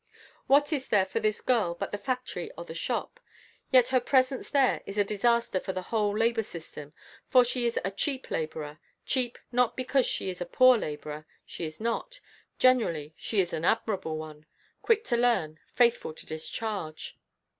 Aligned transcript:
What 0.47 0.73
is 0.73 0.87
there 0.87 1.05
for 1.05 1.19
this 1.19 1.41
girl 1.41 1.75
but 1.75 1.91
the 1.91 1.97
factory 1.99 2.49
or 2.57 2.65
the 2.65 2.73
shop? 2.73 3.19
Yet 3.69 3.89
her 3.89 3.99
presence 3.99 4.49
there 4.49 4.81
is 4.87 4.97
a 4.97 5.03
disaster 5.03 5.59
for 5.59 5.73
the 5.73 5.83
whole 5.93 6.17
labor 6.17 6.41
system, 6.41 6.91
for 7.29 7.45
she 7.45 7.67
is 7.67 7.77
a 7.85 7.91
cheap 7.91 8.31
laborer 8.31 8.79
cheap 9.05 9.37
not 9.51 9.77
because 9.77 10.07
she 10.07 10.27
is 10.31 10.41
a 10.41 10.47
poor 10.47 10.75
laborer 10.75 11.27
she 11.45 11.65
is 11.65 11.79
not; 11.79 12.19
generally 12.57 13.13
she 13.15 13.41
is 13.41 13.53
an 13.53 13.63
admirable 13.63 14.17
one 14.17 14.47
quick 14.81 15.03
to 15.03 15.17
learn, 15.17 15.59
faithful 15.71 16.15
to 16.15 16.25
discharge. 16.25 17.19